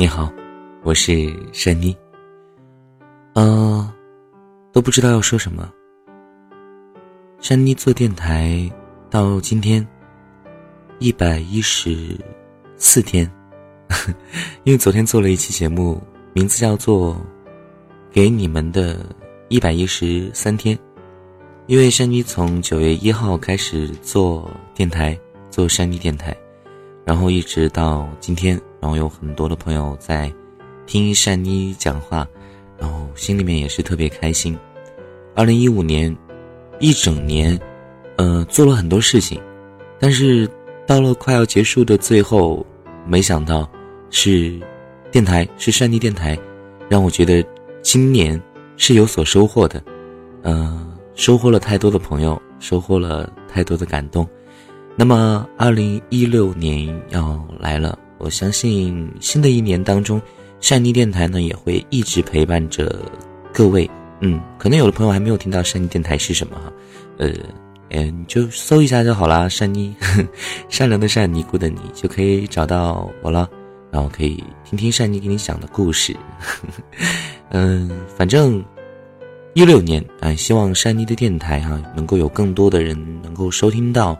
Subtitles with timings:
[0.00, 0.32] 你好，
[0.82, 1.94] 我是珊妮。
[3.34, 3.86] 嗯，
[4.72, 5.70] 都不知道要说什么。
[7.38, 8.66] 珊妮做电台
[9.10, 9.86] 到今天
[11.00, 12.18] 一百一十
[12.78, 13.30] 四天，
[14.64, 17.14] 因为昨天做了一期节目，名字叫做
[18.10, 19.04] 《给你们的
[19.50, 20.74] 一百一十三天》。
[21.66, 25.14] 因为珊妮从九月一号开始做电台，
[25.50, 26.34] 做珊妮电台。
[27.04, 30.32] 然后一直到今天，然后有很多的朋友在
[30.86, 32.26] 听善妮讲话，
[32.78, 34.58] 然后心里面也是特别开心。
[35.34, 36.16] 二零一五年
[36.80, 37.58] 一整年，
[38.16, 39.40] 呃，做了很多事情，
[39.98, 40.48] 但是
[40.86, 42.66] 到了快要结束的最后，
[43.06, 43.68] 没想到
[44.10, 44.58] 是
[45.10, 46.38] 电台，是善妮电台，
[46.88, 47.44] 让我觉得
[47.82, 48.40] 今年
[48.76, 49.82] 是有所收获的，
[50.42, 54.26] 呃，收获了太多的朋友，收获了太多的感动。
[54.96, 60.20] 那么，二零一六年要来了，我相信新的一年当中，
[60.60, 63.00] 善妮电台呢也会一直陪伴着
[63.52, 63.90] 各位。
[64.20, 66.70] 嗯，可能有的朋友还没有听到善妮电台是什么哈，
[67.16, 67.32] 呃，
[67.88, 69.96] 嗯，就搜一下就好啦，善妮，
[70.68, 73.48] 善良的善，尼姑的你，就可以找到我了，
[73.90, 76.14] 然后可以听听善妮给你讲的故事。
[77.48, 78.62] 嗯，反正
[79.54, 84.18] 一六年啊，希望善妮的电台哈能够有更多的人能够收听到。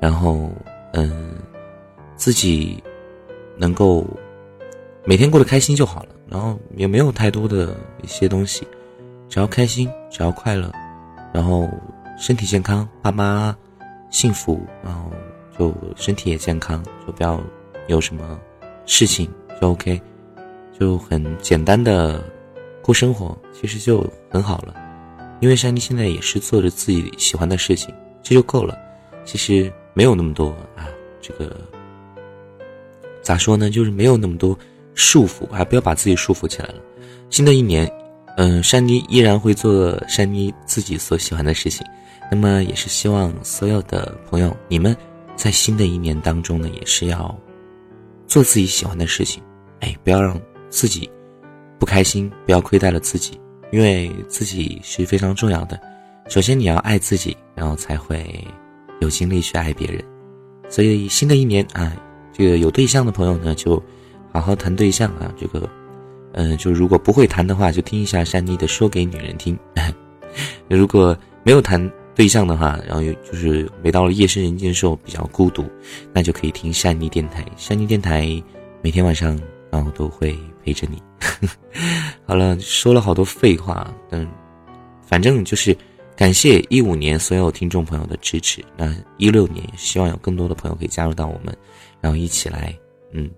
[0.00, 0.50] 然后，
[0.94, 1.34] 嗯，
[2.16, 2.82] 自己
[3.62, 4.04] 能够
[5.04, 6.08] 每天过得开心就好了。
[6.28, 8.66] 然后也没有太多的一些东西，
[9.28, 10.72] 只要开心，只要快乐，
[11.32, 11.68] 然后
[12.18, 13.56] 身体健康，爸妈
[14.10, 15.12] 幸福，然后
[15.56, 17.40] 就身体也健康，就不要
[17.86, 18.40] 有什么
[18.84, 20.00] 事情，就 OK，
[20.76, 22.20] 就很简单的
[22.82, 24.74] 过生活，其实就很好了。
[25.40, 28.76] 因为珊妮现在也是做着自己喜欢的事情，这就够了。
[29.24, 29.72] 其实。
[29.94, 30.88] 没有那么多啊，
[31.20, 31.54] 这个
[33.22, 33.70] 咋说呢？
[33.70, 34.58] 就是没有那么多
[34.94, 36.74] 束缚，还不要把自己束缚起来了。
[37.30, 37.90] 新的一年，
[38.36, 41.86] 嗯，珊妮依然会做珊妮自己所喜欢的事情。
[42.30, 44.96] 那么，也是希望所有的朋友，你们
[45.36, 47.34] 在新的一年当中呢，也是要
[48.26, 49.42] 做自己喜欢的事情。
[49.80, 51.10] 哎，不要让自己
[51.78, 53.40] 不开心，不要亏待了自己，
[53.70, 55.80] 因为自己是非常重要的。
[56.28, 58.44] 首先，你要爱自己，然后才会。
[59.00, 60.00] 有精力去爱别人，
[60.68, 61.92] 所以新的一年啊，
[62.32, 63.82] 这个有对象的朋友呢，就
[64.32, 65.32] 好好谈对象啊。
[65.36, 65.68] 这个，
[66.32, 69.58] 嗯，就如果不会谈的话，就听一下珊妮的说给女人听。
[70.68, 75.64] 如果没有谈对象的话，然后又就是每到了夜深人静的时候比较孤独，
[76.12, 77.44] 那就可以听珊妮电台。
[77.56, 78.42] 珊妮电台
[78.80, 79.38] 每天晚上
[79.70, 81.02] 然后都会陪着你。
[82.24, 84.26] 好了，说了好多废话，但
[85.02, 85.76] 反正就是。
[86.14, 88.62] 感谢一五年所有听众朋友的支持。
[88.76, 91.56] 那一六年，希望有更多的朋友可以加入到我们，
[92.02, 92.76] 然后一起来，
[93.12, 93.30] 嗯，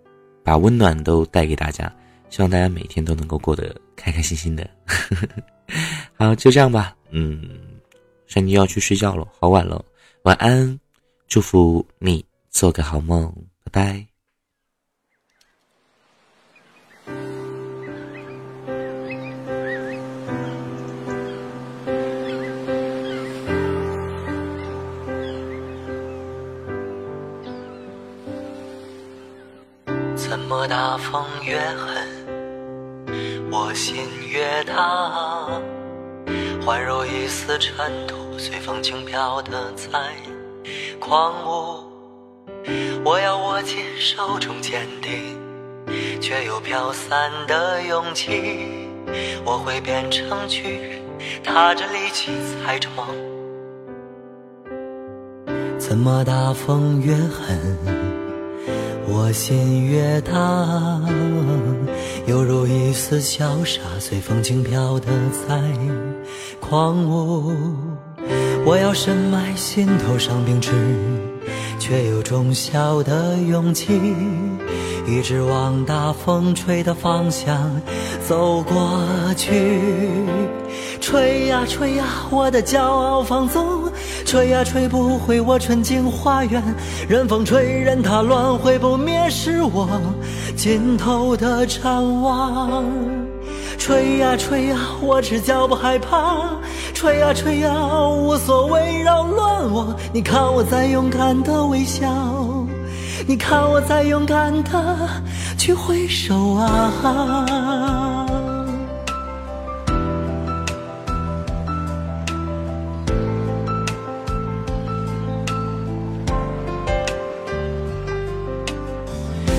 [0.43, 1.95] 把温暖都带给大家。
[2.31, 4.69] 希望大家每天都能够过得开开心心的。
[6.15, 6.97] 好，就这样吧。
[7.11, 7.49] 嗯，
[8.27, 9.85] 珊妮要去睡觉了，好晚了，
[10.23, 10.81] 晚安，
[11.29, 13.33] 祝福你做个好梦，
[13.63, 14.14] 拜拜。
[30.35, 31.97] 怎么大风越狠，
[33.53, 33.95] 我心
[34.29, 35.47] 越大？
[36.67, 39.89] 宛如一丝尘土，随风轻飘的在
[40.99, 41.85] 狂舞。
[43.05, 45.39] 我要握紧手中坚定，
[46.21, 48.89] 却又飘散的勇气。
[49.45, 51.01] 我会变成巨人，
[51.45, 52.33] 踏着力气，
[52.65, 53.07] 踩着梦。
[55.79, 58.13] 怎么大风越狠？
[59.07, 61.01] 我心越大，
[62.27, 65.07] 犹如一丝潇洒，随风轻飘的
[65.47, 65.61] 在
[66.61, 67.53] 狂舞。
[68.65, 70.73] 我要深埋心头上秉持，
[71.79, 74.01] 却有种小的勇气，
[75.07, 77.71] 一直往大风吹的方向
[78.27, 79.05] 走过
[79.37, 79.81] 去。
[81.05, 83.93] 吹呀吹呀，我的骄傲放纵。
[84.25, 86.63] 吹呀吹不回我纯净花园，
[87.07, 89.87] 任风吹任它乱，会不灭是我
[90.57, 92.87] 尽头的展望。
[93.77, 96.39] 吹呀吹呀，我赤脚不害怕，
[96.95, 97.71] 吹呀吹呀，
[98.09, 99.95] 无所谓扰乱我。
[100.11, 102.09] 你看我在勇敢的微笑，
[103.27, 104.97] 你看我在勇敢的
[105.59, 108.27] 去挥手啊。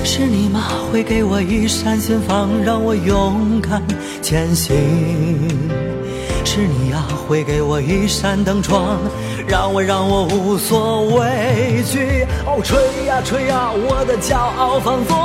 [0.06, 0.62] 是你吗？
[0.92, 3.82] 会给我一扇心房，让我勇敢
[4.22, 4.72] 前行。
[6.44, 9.00] 是你呀，会给我一扇灯窗，
[9.48, 12.24] 让我让我无所畏惧。
[12.46, 15.18] 哦，吹呀吹呀，我的骄傲放纵，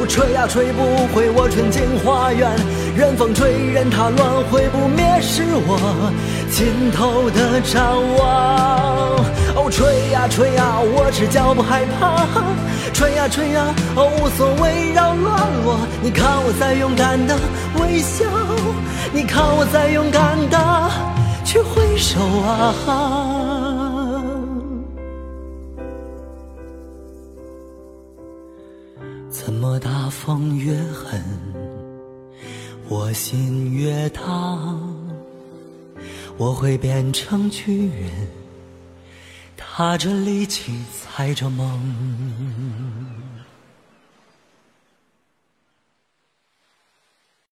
[0.00, 0.82] 我吹呀吹不
[1.14, 2.50] 回我纯净花园。
[2.96, 5.78] 任风吹，任它乱，会不灭是我
[6.50, 7.82] 尽头的展
[8.16, 9.16] 望。
[9.56, 12.26] 哦，吹呀吹呀，我赤脚不害怕，
[12.92, 15.86] 吹呀吹呀，哦无所谓扰乱我。
[16.02, 17.38] 你看我在勇敢的
[17.80, 18.24] 微笑。
[19.12, 20.90] 你看我在勇敢的
[21.44, 22.74] 去挥手啊，
[29.30, 31.22] 怎么大风越狠，
[32.88, 34.93] 我心越烫。
[36.36, 38.10] 我会变成巨人，
[39.56, 41.80] 踏着力气，踩着梦。